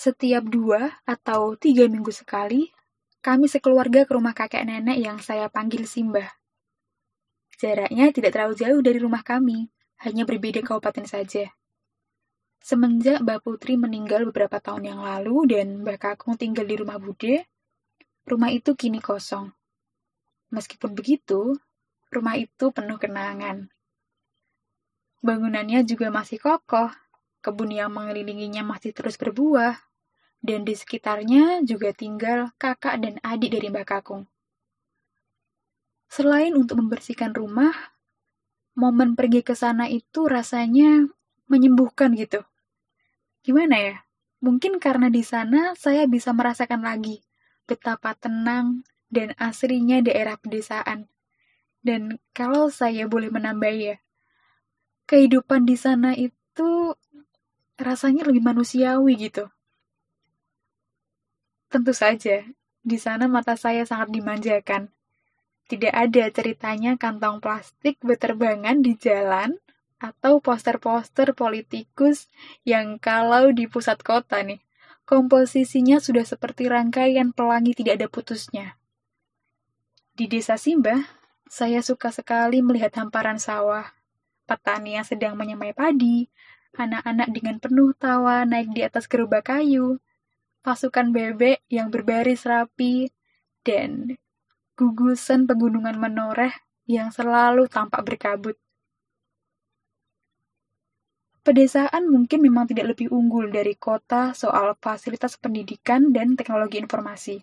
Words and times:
Setiap 0.00 0.48
dua 0.48 0.96
atau 1.04 1.60
tiga 1.60 1.84
minggu 1.84 2.08
sekali, 2.08 2.72
kami 3.20 3.52
sekeluarga 3.52 4.08
ke 4.08 4.16
rumah 4.16 4.32
kakek 4.32 4.64
nenek 4.64 4.96
yang 4.96 5.20
saya 5.20 5.52
panggil 5.52 5.84
Simbah. 5.84 6.24
Jaraknya 7.60 8.08
tidak 8.08 8.32
terlalu 8.32 8.56
jauh 8.56 8.80
dari 8.80 8.96
rumah 8.96 9.20
kami, 9.20 9.68
hanya 10.00 10.24
berbeda 10.24 10.64
kabupaten 10.64 11.04
saja. 11.04 11.52
Semenjak 12.64 13.20
Mbak 13.20 13.44
Putri 13.44 13.76
meninggal 13.76 14.24
beberapa 14.24 14.56
tahun 14.56 14.88
yang 14.88 15.04
lalu 15.04 15.52
dan 15.52 15.84
Mbak 15.84 15.98
Kakung 16.00 16.40
tinggal 16.40 16.64
di 16.64 16.80
rumah 16.80 16.96
Bude, 16.96 17.44
rumah 18.24 18.48
itu 18.48 18.72
kini 18.72 19.04
kosong. 19.04 19.52
Meskipun 20.48 20.96
begitu, 20.96 21.60
rumah 22.08 22.40
itu 22.40 22.72
penuh 22.72 22.96
kenangan. 22.96 23.68
Bangunannya 25.20 25.84
juga 25.84 26.08
masih 26.08 26.40
kokoh, 26.40 26.88
kebun 27.44 27.68
yang 27.68 27.92
mengelilinginya 27.92 28.64
masih 28.64 28.96
terus 28.96 29.20
berbuah, 29.20 29.89
dan 30.40 30.64
di 30.64 30.72
sekitarnya 30.72 31.60
juga 31.68 31.92
tinggal 31.92 32.52
kakak 32.56 33.00
dan 33.00 33.20
adik 33.20 33.52
dari 33.52 33.68
Mbak 33.68 33.86
Kakung. 33.86 34.24
Selain 36.10 36.56
untuk 36.56 36.80
membersihkan 36.80 37.36
rumah, 37.36 37.70
momen 38.74 39.14
pergi 39.14 39.46
ke 39.46 39.54
sana 39.54 39.86
itu 39.86 40.26
rasanya 40.26 41.06
menyembuhkan 41.46 42.16
gitu. 42.18 42.42
Gimana 43.46 43.76
ya? 43.78 43.96
Mungkin 44.40 44.80
karena 44.80 45.12
di 45.12 45.20
sana 45.20 45.76
saya 45.76 46.08
bisa 46.08 46.32
merasakan 46.32 46.80
lagi 46.80 47.20
betapa 47.68 48.16
tenang 48.16 48.82
dan 49.12 49.36
asrinya 49.36 50.00
daerah 50.00 50.40
pedesaan. 50.40 51.06
Dan 51.84 52.18
kalau 52.32 52.72
saya 52.72 53.04
boleh 53.06 53.28
menambah 53.28 53.72
ya, 53.76 53.96
kehidupan 55.04 55.68
di 55.68 55.76
sana 55.76 56.16
itu 56.16 56.96
rasanya 57.76 58.26
lebih 58.28 58.42
manusiawi 58.44 59.14
gitu. 59.30 59.48
Tentu 61.70 61.94
saja, 61.94 62.42
di 62.82 62.98
sana 62.98 63.30
mata 63.30 63.54
saya 63.54 63.86
sangat 63.86 64.10
dimanjakan. 64.10 64.90
Tidak 65.70 65.94
ada 65.94 66.26
ceritanya 66.34 66.98
kantong 66.98 67.38
plastik 67.38 67.94
berterbangan 68.02 68.82
di 68.82 68.98
jalan 68.98 69.54
atau 70.02 70.42
poster-poster 70.42 71.30
politikus 71.30 72.26
yang 72.66 72.98
kalau 72.98 73.54
di 73.54 73.70
pusat 73.70 74.02
kota 74.02 74.42
nih, 74.42 74.58
komposisinya 75.06 76.02
sudah 76.02 76.26
seperti 76.26 76.66
rangkaian 76.66 77.30
pelangi 77.30 77.78
tidak 77.78 78.02
ada 78.02 78.08
putusnya. 78.10 78.74
Di 80.18 80.26
desa 80.26 80.58
Simbah, 80.58 81.06
saya 81.46 81.86
suka 81.86 82.10
sekali 82.10 82.66
melihat 82.66 82.90
hamparan 82.98 83.38
sawah, 83.38 83.94
petani 84.42 84.98
yang 84.98 85.06
sedang 85.06 85.38
menyemai 85.38 85.70
padi, 85.70 86.26
anak-anak 86.74 87.30
dengan 87.30 87.62
penuh 87.62 87.94
tawa 87.94 88.42
naik 88.42 88.74
di 88.74 88.82
atas 88.82 89.06
gerobak 89.06 89.46
kayu, 89.54 90.02
pasukan 90.60 91.12
bebek 91.12 91.64
yang 91.72 91.88
berbaris 91.88 92.44
rapi, 92.44 93.12
dan 93.64 94.16
gugusan 94.76 95.44
pegunungan 95.44 95.96
menoreh 95.96 96.52
yang 96.88 97.12
selalu 97.12 97.68
tampak 97.68 98.04
berkabut. 98.04 98.56
Pedesaan 101.40 102.08
mungkin 102.08 102.44
memang 102.44 102.68
tidak 102.68 102.96
lebih 102.96 103.08
unggul 103.08 103.48
dari 103.48 103.72
kota 103.76 104.36
soal 104.36 104.76
fasilitas 104.76 105.40
pendidikan 105.40 106.12
dan 106.12 106.36
teknologi 106.36 106.76
informasi 106.76 107.40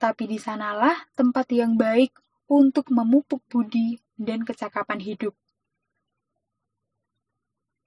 tapi 0.00 0.24
di 0.24 0.40
sanalah 0.40 0.96
tempat 1.12 1.52
yang 1.52 1.76
baik 1.76 2.16
untuk 2.48 2.88
memupuk 2.88 3.44
budi 3.52 4.00
dan 4.16 4.40
kecakapan 4.48 4.96
hidup. 4.96 5.36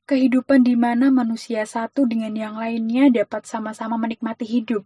Kehidupan 0.03 0.67
di 0.67 0.75
mana 0.75 1.07
manusia 1.07 1.63
satu 1.63 2.03
dengan 2.03 2.35
yang 2.35 2.59
lainnya 2.59 3.07
dapat 3.07 3.47
sama-sama 3.47 3.95
menikmati 3.95 4.43
hidup. 4.43 4.83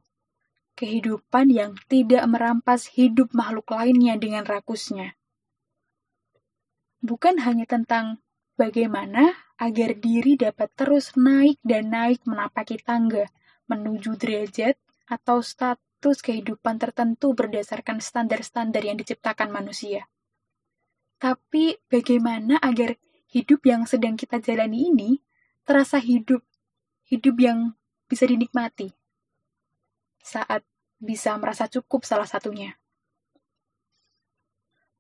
Kehidupan 0.78 1.50
yang 1.50 1.74
tidak 1.90 2.22
merampas 2.30 2.86
hidup 2.94 3.34
makhluk 3.34 3.66
lainnya 3.74 4.14
dengan 4.14 4.46
rakusnya. 4.46 5.18
Bukan 7.02 7.42
hanya 7.42 7.66
tentang 7.66 8.22
bagaimana 8.62 9.34
agar 9.58 9.98
diri 9.98 10.38
dapat 10.38 10.70
terus 10.78 11.18
naik 11.18 11.58
dan 11.66 11.90
naik 11.90 12.22
menapaki 12.30 12.78
tangga 12.78 13.26
menuju 13.66 14.22
derajat 14.22 14.78
atau 15.10 15.42
status 15.42 16.22
kehidupan 16.22 16.78
tertentu 16.78 17.34
berdasarkan 17.34 18.06
standar-standar 18.06 18.86
yang 18.86 19.02
diciptakan 19.02 19.50
manusia. 19.50 20.06
Tapi 21.18 21.74
bagaimana 21.90 22.62
agar 22.62 23.02
hidup 23.28 23.64
yang 23.68 23.84
sedang 23.84 24.16
kita 24.16 24.40
jalani 24.40 24.92
ini 24.92 25.20
terasa 25.68 26.00
hidup, 26.00 26.44
hidup 27.08 27.36
yang 27.40 27.76
bisa 28.08 28.24
dinikmati 28.24 28.96
saat 30.24 30.64
bisa 31.00 31.36
merasa 31.40 31.72
cukup 31.72 32.04
salah 32.04 32.28
satunya. 32.28 32.76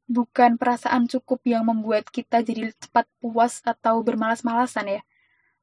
Bukan 0.07 0.55
perasaan 0.55 1.11
cukup 1.11 1.43
yang 1.43 1.67
membuat 1.67 2.07
kita 2.07 2.39
jadi 2.39 2.71
cepat 2.79 3.11
puas 3.19 3.59
atau 3.67 3.99
bermalas-malasan 3.99 4.87
ya. 4.87 5.01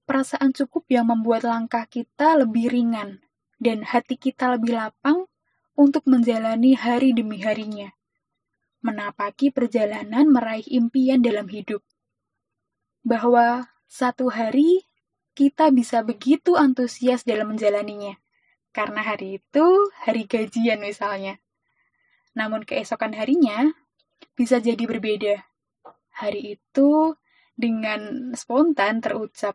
Perasaan 0.05 0.53
cukup 0.53 0.85
yang 0.93 1.09
membuat 1.09 1.49
langkah 1.49 1.89
kita 1.89 2.37
lebih 2.37 2.69
ringan, 2.69 3.25
dan 3.57 3.81
hati 3.89 4.21
kita 4.21 4.53
lebih 4.53 4.77
lapang 4.77 5.25
untuk 5.73 6.05
menjalani 6.05 6.77
hari 6.77 7.17
demi 7.17 7.41
harinya, 7.41 7.89
menapaki 8.85 9.49
perjalanan 9.49 10.29
meraih 10.29 10.69
impian 10.69 11.25
dalam 11.25 11.49
hidup. 11.49 11.81
Bahwa 13.05 13.69
satu 13.85 14.33
hari 14.33 14.89
kita 15.37 15.69
bisa 15.71 16.01
begitu 16.01 16.57
antusias 16.57 17.23
dalam 17.23 17.53
menjalaninya, 17.53 18.17
karena 18.73 19.05
hari 19.05 19.39
itu 19.39 19.67
hari 20.03 20.25
gajian 20.25 20.81
misalnya. 20.81 21.39
Namun 22.35 22.65
keesokan 22.65 23.15
harinya 23.15 23.71
bisa 24.35 24.59
jadi 24.59 24.83
berbeda. 24.89 25.45
Hari 26.17 26.59
itu 26.59 27.15
dengan 27.55 28.33
spontan 28.35 28.99
terucap, 28.99 29.55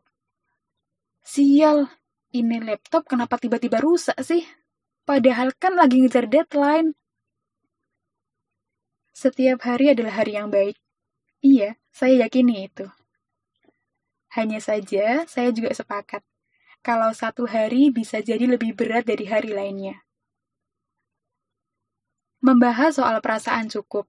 Sial, 1.30 1.86
ini 2.34 2.58
laptop 2.58 3.06
kenapa 3.06 3.38
tiba-tiba 3.38 3.78
rusak 3.78 4.18
sih? 4.26 4.42
Padahal 5.06 5.54
kan 5.54 5.78
lagi 5.78 6.02
ngejar 6.02 6.26
deadline. 6.26 6.98
Setiap 9.14 9.62
hari 9.62 9.94
adalah 9.94 10.26
hari 10.26 10.42
yang 10.42 10.50
baik. 10.50 10.81
Iya, 11.46 11.78
saya 11.94 12.26
yakini 12.26 12.66
itu. 12.66 12.90
Hanya 14.40 14.64
saja, 14.64 15.28
saya 15.28 15.52
juga 15.52 15.76
sepakat. 15.76 16.24
Kalau 16.80 17.12
satu 17.12 17.44
hari 17.44 17.92
bisa 17.92 18.24
jadi 18.24 18.48
lebih 18.48 18.72
berat 18.72 19.04
dari 19.04 19.28
hari 19.28 19.52
lainnya. 19.52 20.00
Membahas 22.40 22.96
soal 22.96 23.19
perasaan 23.19 23.68
cukup. 23.68 24.08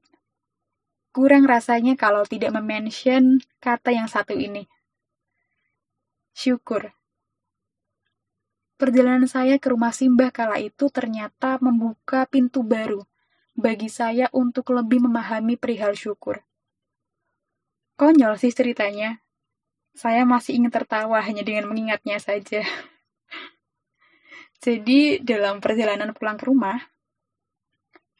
Kurang 1.10 1.50
rasanya 1.50 1.98
kalau 1.98 2.22
tidak 2.22 2.54
memention 2.54 3.42
kata 3.58 3.90
yang 3.90 4.06
satu 4.06 4.38
ini. 4.38 4.70
Syukur. 6.30 6.94
Perjalanan 8.78 9.26
saya 9.26 9.58
ke 9.58 9.66
rumah 9.66 9.90
Simbah 9.90 10.30
kala 10.30 10.62
itu 10.62 10.94
ternyata 10.94 11.58
membuka 11.58 12.22
pintu 12.30 12.62
baru 12.62 13.02
bagi 13.58 13.90
saya 13.90 14.30
untuk 14.30 14.70
lebih 14.70 15.10
memahami 15.10 15.58
perihal 15.58 15.98
syukur. 15.98 16.46
Konyol 17.98 18.38
sih 18.38 18.54
ceritanya. 18.54 19.18
Saya 20.00 20.24
masih 20.24 20.56
ingin 20.56 20.72
tertawa 20.72 21.20
hanya 21.20 21.44
dengan 21.44 21.68
mengingatnya 21.68 22.16
saja. 22.16 22.64
Jadi, 24.64 25.20
dalam 25.20 25.60
perjalanan 25.60 26.16
pulang 26.16 26.40
ke 26.40 26.48
rumah, 26.48 26.80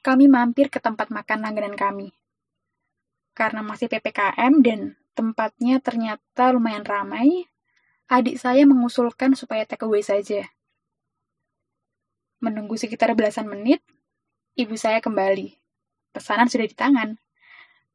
kami 0.05 0.29
mampir 0.29 0.69
ke 0.69 0.77
tempat 0.77 1.09
makan 1.09 1.41
langganan 1.41 1.73
kami. 1.73 2.12
Karena 3.32 3.65
masih 3.65 3.88
PPKM 3.88 4.61
dan 4.61 5.00
tempatnya 5.17 5.81
ternyata 5.81 6.53
lumayan 6.53 6.85
ramai, 6.85 7.49
adik 8.12 8.37
saya 8.37 8.69
mengusulkan 8.69 9.32
supaya 9.32 9.65
take 9.65 9.88
away 9.88 10.05
saja. 10.05 10.44
Menunggu 12.44 12.77
sekitar 12.77 13.17
belasan 13.17 13.49
menit, 13.49 13.81
ibu 14.53 14.77
saya 14.77 15.00
kembali. 15.00 15.56
Pesanan 16.12 16.53
sudah 16.53 16.69
di 16.69 16.77
tangan. 16.77 17.17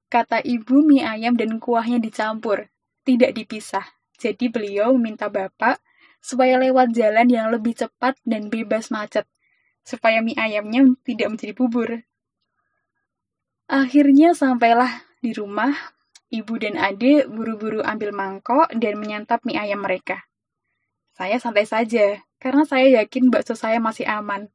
Kata 0.10 0.42
ibu, 0.42 0.82
mie 0.82 1.06
ayam 1.06 1.38
dan 1.38 1.62
kuahnya 1.62 2.02
dicampur, 2.02 2.66
tidak 3.06 3.38
dipisah. 3.38 3.86
Jadi 4.18 4.50
beliau 4.50 4.92
meminta 4.98 5.30
bapak 5.30 5.80
supaya 6.20 6.58
lewat 6.58 6.92
jalan 6.98 7.30
yang 7.30 7.54
lebih 7.54 7.78
cepat 7.78 8.18
dan 8.26 8.50
bebas 8.50 8.90
macet, 8.90 9.30
supaya 9.86 10.26
mie 10.26 10.34
ayamnya 10.36 10.82
tidak 11.06 11.30
menjadi 11.30 11.54
bubur. 11.54 12.02
Akhirnya 13.70 14.34
sampailah 14.34 15.06
di 15.22 15.34
rumah 15.38 15.74
Ibu 16.34 16.58
dan 16.58 16.76
adik 16.82 17.30
buru-buru 17.30 17.86
ambil 17.86 18.10
mangkok 18.10 18.74
dan 18.74 18.98
menyantap 18.98 19.46
mie 19.46 19.62
ayam 19.62 19.86
mereka. 19.86 20.26
Saya 21.14 21.38
santai 21.38 21.70
saja, 21.70 22.26
karena 22.42 22.66
saya 22.66 23.00
yakin 23.02 23.30
bakso 23.30 23.54
saya 23.54 23.78
masih 23.78 24.10
aman. 24.10 24.50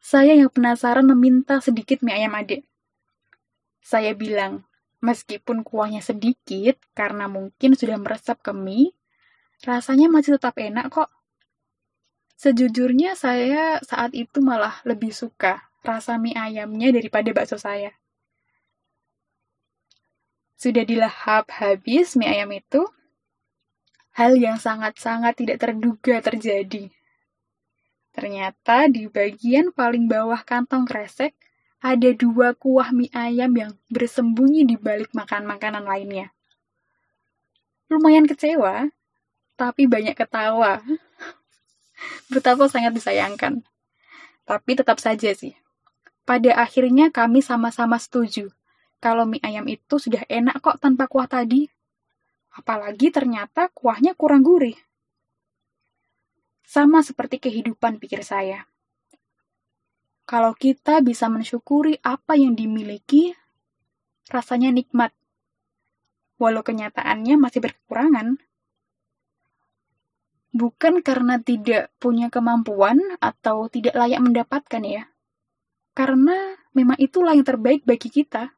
Saya 0.00 0.34
yang 0.34 0.50
penasaran 0.50 1.04
meminta 1.04 1.60
sedikit 1.60 2.00
mie 2.00 2.16
ayam 2.16 2.32
adik. 2.32 2.64
Saya 3.84 4.16
bilang, 4.16 4.64
meskipun 5.04 5.60
kuahnya 5.60 6.00
sedikit, 6.00 6.80
karena 6.96 7.28
mungkin 7.28 7.76
sudah 7.76 8.00
meresap 8.00 8.40
ke 8.40 8.56
mie, 8.56 8.96
rasanya 9.68 10.08
masih 10.08 10.40
tetap 10.40 10.56
enak 10.56 10.88
kok. 10.88 11.12
Sejujurnya 12.40 13.12
saya 13.12 13.78
saat 13.84 14.16
itu 14.16 14.40
malah 14.40 14.80
lebih 14.88 15.12
suka 15.12 15.68
rasa 15.84 16.16
mie 16.16 16.32
ayamnya 16.32 16.88
daripada 16.90 17.28
bakso 17.36 17.60
saya. 17.60 17.92
Sudah 20.56 20.88
dilahap 20.88 21.52
habis 21.60 22.16
mie 22.16 22.32
ayam 22.32 22.48
itu, 22.56 22.88
hal 24.16 24.32
yang 24.40 24.56
sangat-sangat 24.56 25.36
tidak 25.36 25.60
terduga 25.60 26.24
terjadi. 26.24 26.88
Ternyata 28.16 28.88
di 28.88 29.10
bagian 29.10 29.74
paling 29.74 30.08
bawah 30.08 30.40
kantong 30.40 30.88
kresek 30.88 31.36
ada 31.84 32.10
dua 32.16 32.56
kuah 32.56 32.88
mie 32.96 33.12
ayam 33.12 33.52
yang 33.52 33.72
bersembunyi 33.92 34.64
di 34.64 34.80
balik 34.80 35.12
makan-makanan 35.12 35.84
lainnya. 35.84 36.32
Lumayan 37.92 38.24
kecewa, 38.24 38.88
tapi 39.60 39.84
banyak 39.84 40.16
ketawa. 40.16 40.80
Betapa 42.32 42.72
sangat 42.72 42.96
disayangkan. 42.96 43.60
Tapi 44.48 44.70
tetap 44.72 44.96
saja 44.96 45.28
sih. 45.36 45.52
Pada 46.24 46.56
akhirnya 46.56 47.12
kami 47.12 47.44
sama-sama 47.44 48.00
setuju 48.00 48.48
kalau 48.96 49.28
mie 49.28 49.44
ayam 49.44 49.68
itu 49.68 50.00
sudah 50.00 50.24
enak 50.32 50.64
kok 50.64 50.80
tanpa 50.80 51.04
kuah 51.04 51.28
tadi. 51.28 51.68
Apalagi 52.56 53.12
ternyata 53.12 53.68
kuahnya 53.76 54.16
kurang 54.16 54.40
gurih. 54.40 54.80
Sama 56.64 57.04
seperti 57.04 57.44
kehidupan 57.44 58.00
pikir 58.00 58.24
saya. 58.24 58.64
Kalau 60.24 60.56
kita 60.56 61.04
bisa 61.04 61.28
mensyukuri 61.28 62.00
apa 62.00 62.32
yang 62.32 62.56
dimiliki, 62.56 63.36
rasanya 64.32 64.72
nikmat. 64.72 65.12
Walau 66.40 66.64
kenyataannya 66.64 67.36
masih 67.36 67.60
berkekurangan. 67.60 68.40
Bukan 70.54 71.04
karena 71.04 71.36
tidak 71.44 71.92
punya 72.00 72.32
kemampuan 72.32 72.96
atau 73.20 73.68
tidak 73.68 73.92
layak 73.92 74.24
mendapatkan 74.24 74.82
ya. 74.82 75.12
Karena 75.92 76.56
memang 76.72 76.96
itulah 76.96 77.36
yang 77.36 77.44
terbaik 77.44 77.84
bagi 77.84 78.08
kita. 78.08 78.56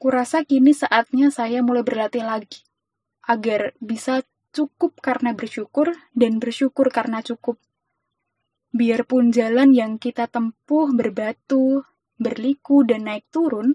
Kurasa 0.00 0.40
kini 0.48 0.72
saatnya 0.72 1.28
saya 1.28 1.60
mulai 1.60 1.84
berlatih 1.84 2.24
lagi, 2.24 2.64
agar 3.28 3.76
bisa 3.84 4.24
cukup 4.56 4.96
karena 5.04 5.36
bersyukur 5.36 5.92
dan 6.16 6.40
bersyukur 6.40 6.88
karena 6.88 7.20
cukup. 7.20 7.60
Biarpun 8.70 9.34
jalan 9.34 9.74
yang 9.74 9.98
kita 9.98 10.30
tempuh 10.30 10.94
berbatu, 10.94 11.82
berliku, 12.14 12.86
dan 12.86 13.10
naik 13.10 13.26
turun, 13.34 13.74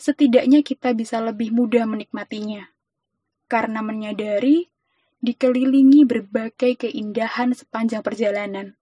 setidaknya 0.00 0.64
kita 0.64 0.96
bisa 0.96 1.20
lebih 1.20 1.52
mudah 1.52 1.84
menikmatinya. 1.84 2.72
Karena 3.52 3.84
menyadari 3.84 4.72
dikelilingi 5.20 6.08
berbagai 6.08 6.88
keindahan 6.88 7.52
sepanjang 7.52 8.00
perjalanan. 8.00 8.80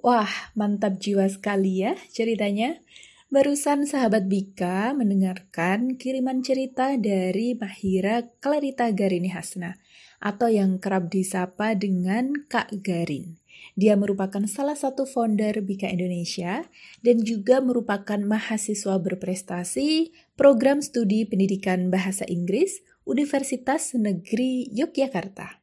Wah, 0.00 0.28
mantap 0.56 1.00
jiwa 1.00 1.28
sekali 1.28 1.84
ya 1.84 1.96
ceritanya. 2.12 2.80
Barusan 3.28 3.84
sahabat 3.88 4.28
Bika 4.28 4.92
mendengarkan 4.96 5.96
kiriman 5.96 6.44
cerita 6.44 6.92
dari 6.96 7.56
Mahira 7.56 8.24
Clarita 8.40 8.88
Garini 8.92 9.32
Hasna 9.32 9.83
atau 10.24 10.48
yang 10.48 10.80
kerap 10.80 11.12
disapa 11.12 11.76
dengan 11.76 12.32
Kak 12.48 12.72
Garin. 12.80 13.36
Dia 13.76 13.98
merupakan 14.00 14.40
salah 14.48 14.74
satu 14.74 15.04
founder 15.04 15.60
Bika 15.60 15.90
Indonesia 15.92 16.64
dan 17.04 17.20
juga 17.20 17.60
merupakan 17.60 18.16
mahasiswa 18.16 18.96
berprestasi 18.96 20.14
program 20.38 20.80
studi 20.80 21.28
pendidikan 21.28 21.92
bahasa 21.92 22.24
Inggris 22.24 22.80
Universitas 23.04 23.92
Negeri 23.92 24.72
Yogyakarta. 24.72 25.60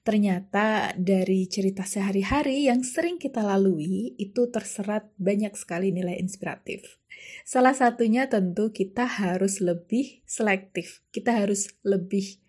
Ternyata 0.00 0.96
dari 0.96 1.44
cerita 1.44 1.84
sehari-hari 1.84 2.68
yang 2.68 2.80
sering 2.84 3.20
kita 3.20 3.44
lalui 3.44 4.16
itu 4.16 4.48
terserat 4.48 5.12
banyak 5.20 5.52
sekali 5.56 5.92
nilai 5.92 6.16
inspiratif. 6.16 7.00
Salah 7.44 7.76
satunya 7.76 8.24
tentu 8.32 8.72
kita 8.72 9.04
harus 9.04 9.60
lebih 9.60 10.24
selektif. 10.24 11.04
Kita 11.12 11.36
harus 11.36 11.68
lebih 11.84 12.40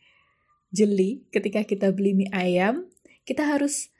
jeli 0.71 1.27
ketika 1.29 1.68
kita 1.68 1.91
beli 1.91 2.15
mie 2.15 2.31
ayam, 2.31 2.88
kita 3.27 3.45
harus 3.45 3.91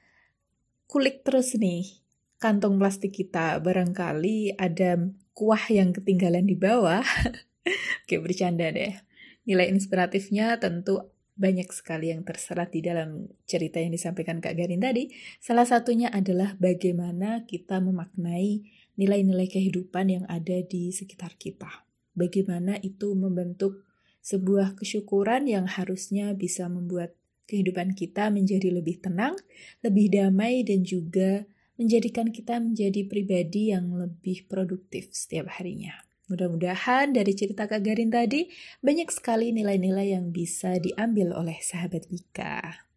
kulik 0.88 1.23
terus 1.23 1.56
nih 1.56 2.01
kantong 2.41 2.81
plastik 2.81 3.13
kita. 3.13 3.62
Barangkali 3.62 4.57
ada 4.57 4.97
kuah 5.38 5.62
yang 5.69 5.94
ketinggalan 5.94 6.50
di 6.50 6.57
bawah. 6.57 7.03
Oke, 8.03 8.18
bercanda 8.18 8.73
deh. 8.73 8.97
Nilai 9.45 9.69
inspiratifnya 9.69 10.57
tentu 10.57 11.12
banyak 11.38 11.69
sekali 11.73 12.13
yang 12.13 12.21
terserat 12.21 12.69
di 12.75 12.83
dalam 12.83 13.29
cerita 13.50 13.81
yang 13.81 13.94
disampaikan 13.94 14.44
Kak 14.44 14.53
Garin 14.57 14.81
tadi. 14.81 15.09
Salah 15.41 15.65
satunya 15.65 16.12
adalah 16.12 16.57
bagaimana 16.59 17.47
kita 17.47 17.81
memaknai 17.81 18.62
nilai-nilai 19.00 19.47
kehidupan 19.47 20.06
yang 20.12 20.25
ada 20.27 20.62
di 20.62 20.94
sekitar 20.94 21.39
kita. 21.39 21.88
Bagaimana 22.12 22.75
itu 22.83 23.15
membentuk 23.15 23.88
sebuah 24.21 24.77
kesyukuran 24.77 25.50
yang 25.50 25.65
harusnya 25.65 26.33
bisa 26.38 26.69
membuat 26.69 27.18
kehidupan 27.50 27.97
kita 27.97 28.31
menjadi 28.31 28.72
lebih 28.72 29.03
tenang, 29.03 29.36
lebih 29.84 30.07
damai, 30.13 30.63
dan 30.63 30.88
juga 30.88 31.43
menjadikan 31.75 32.29
kita 32.29 32.62
menjadi 32.62 33.03
pribadi 33.10 33.74
yang 33.74 33.91
lebih 33.98 34.46
produktif 34.48 35.12
setiap 35.12 35.50
harinya. 35.60 35.98
Mudah-mudahan 36.31 37.12
dari 37.12 37.36
cerita 37.36 37.67
Kak 37.67 37.84
Garin 37.84 38.07
tadi 38.07 38.48
banyak 38.79 39.12
sekali 39.12 39.51
nilai-nilai 39.51 40.15
yang 40.15 40.31
bisa 40.31 40.79
diambil 40.79 41.36
oleh 41.36 41.60
sahabat 41.60 42.07
Mika. 42.07 42.90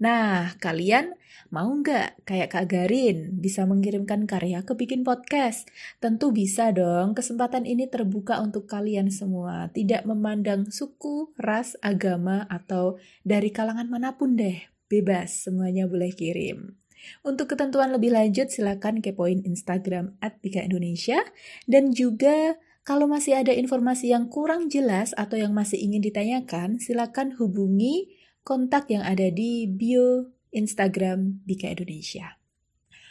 Nah, 0.00 0.56
kalian 0.56 1.12
mau 1.52 1.68
nggak 1.68 2.24
kayak 2.24 2.48
Kak 2.48 2.66
Garin 2.72 3.36
bisa 3.36 3.68
mengirimkan 3.68 4.24
karya 4.24 4.64
ke 4.64 4.72
bikin 4.72 5.04
podcast? 5.04 5.68
Tentu 6.00 6.32
bisa 6.32 6.72
dong, 6.72 7.12
kesempatan 7.12 7.68
ini 7.68 7.84
terbuka 7.84 8.40
untuk 8.40 8.64
kalian 8.64 9.12
semua. 9.12 9.68
Tidak 9.68 10.08
memandang 10.08 10.72
suku, 10.72 11.36
ras, 11.36 11.76
agama, 11.84 12.48
atau 12.48 12.96
dari 13.28 13.52
kalangan 13.52 13.92
mana 13.92 14.16
pun 14.16 14.40
deh. 14.40 14.56
Bebas, 14.88 15.44
semuanya 15.44 15.84
boleh 15.84 16.16
kirim. 16.16 16.80
Untuk 17.20 17.52
ketentuan 17.52 17.92
lebih 17.92 18.16
lanjut, 18.16 18.48
silakan 18.48 19.04
kepoin 19.04 19.44
Instagram 19.44 20.16
at 20.24 20.40
Indonesia. 20.40 21.20
Dan 21.68 21.92
juga 21.92 22.56
kalau 22.88 23.04
masih 23.04 23.36
ada 23.36 23.52
informasi 23.52 24.16
yang 24.16 24.32
kurang 24.32 24.72
jelas 24.72 25.12
atau 25.12 25.36
yang 25.36 25.52
masih 25.52 25.76
ingin 25.76 26.00
ditanyakan, 26.00 26.80
silakan 26.80 27.36
hubungi 27.36 28.19
kontak 28.42 28.90
yang 28.90 29.04
ada 29.04 29.28
di 29.28 29.68
bio 29.68 30.32
Instagram 30.50 31.46
Bika 31.46 31.70
Indonesia. 31.70 32.40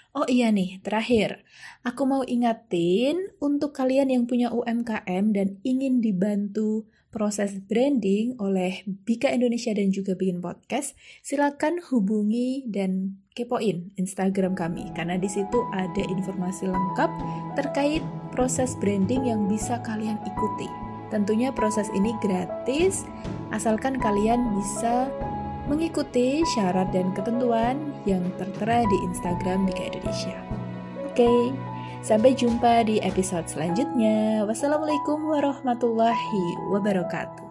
Oh 0.09 0.25
iya 0.25 0.49
nih, 0.49 0.81
terakhir, 0.81 1.45
aku 1.85 2.01
mau 2.09 2.25
ingatin 2.25 3.29
untuk 3.37 3.77
kalian 3.77 4.09
yang 4.09 4.25
punya 4.25 4.49
UMKM 4.49 5.37
dan 5.37 5.61
ingin 5.61 6.01
dibantu 6.01 6.89
proses 7.13 7.61
branding 7.61 8.33
oleh 8.41 8.81
Bika 8.85 9.29
Indonesia 9.29 9.69
dan 9.69 9.93
juga 9.93 10.17
bikin 10.17 10.41
podcast, 10.41 10.97
silakan 11.21 11.77
hubungi 11.93 12.65
dan 12.65 13.21
kepoin 13.37 13.93
Instagram 14.01 14.57
kami 14.57 14.89
karena 14.97 15.21
di 15.21 15.29
situ 15.29 15.61
ada 15.77 16.01
informasi 16.09 16.65
lengkap 16.69 17.11
terkait 17.53 18.01
proses 18.33 18.73
branding 18.81 19.29
yang 19.29 19.45
bisa 19.45 19.77
kalian 19.85 20.17
ikuti. 20.25 20.88
Tentunya 21.09 21.49
proses 21.49 21.89
ini 21.97 22.13
gratis, 22.21 23.05
asalkan 23.49 23.97
kalian 23.97 24.53
bisa 24.57 25.09
mengikuti 25.65 26.41
syarat 26.57 26.89
dan 26.89 27.13
ketentuan 27.13 27.93
yang 28.05 28.25
tertera 28.41 28.85
di 28.85 28.97
Instagram 29.09 29.69
Bika 29.69 29.89
Indonesia. 29.93 30.37
Oke, 31.05 31.53
sampai 32.01 32.33
jumpa 32.33 32.85
di 32.85 32.97
episode 33.01 33.45
selanjutnya. 33.49 34.45
Wassalamualaikum 34.45 35.29
warahmatullahi 35.29 36.45
wabarakatuh. 36.73 37.48